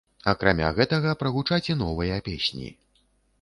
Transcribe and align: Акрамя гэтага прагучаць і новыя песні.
Акрамя 0.31 0.69
гэтага 0.79 1.13
прагучаць 1.21 1.61
і 1.71 1.77
новыя 1.83 2.17
песні. 2.31 2.73